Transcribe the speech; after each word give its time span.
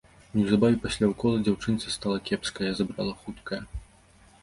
Неўзабаве 0.37 0.77
пасля 0.85 1.09
ўкола 1.11 1.43
дзяўчынцы 1.49 1.87
стала 1.99 2.17
кепска, 2.33 2.59
яе 2.73 2.75
забрала 2.83 3.13
хуткая. 3.23 3.65